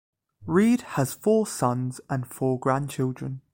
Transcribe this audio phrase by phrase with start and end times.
[0.47, 3.41] Reid has four sons and four grandchildren.